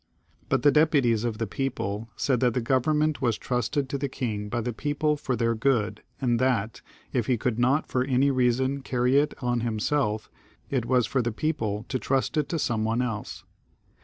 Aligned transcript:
But 0.49 0.63
the 0.63 0.71
deputies 0.71 1.23
of 1.25 1.37
the 1.37 1.45
people 1.45 2.09
said 2.15 2.39
that 2.39 2.55
the 2.55 2.59
government 2.59 3.21
was 3.21 3.37
trusted 3.37 3.87
to 3.89 3.99
the 3.99 4.09
king 4.09 4.49
by 4.49 4.61
the 4.61 4.73
people 4.73 5.15
for 5.15 5.35
their 5.35 5.53
good, 5.53 6.01
and 6.19 6.39
that, 6.39 6.81
if 7.13 7.27
he 7.27 7.37
could 7.37 7.59
not 7.59 7.87
for 7.87 8.03
any 8.05 8.31
reason 8.31 8.81
carry 8.81 9.17
it 9.19 9.35
on 9.43 9.59
himself, 9.59 10.31
it 10.71 10.87
was 10.87 11.05
for 11.05 11.21
the 11.21 11.31
people 11.31 11.85
to 11.87 11.99
trust 11.99 12.35
it 12.35 12.49
to 12.49 12.57
some 12.57 12.83
one 12.83 13.03
else. 13.03 13.43